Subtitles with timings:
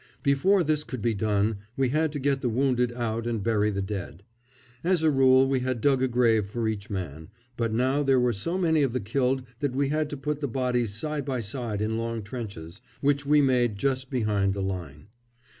[0.23, 3.83] Before this could be done we had to get the wounded out and bury the
[3.83, 4.23] dead.
[4.83, 8.33] As a rule, we had dug a grave for each man, but now there were
[8.33, 11.83] so many of the killed that we had to put the bodies side by side
[11.83, 15.05] in long trenches, which we made just behind the line.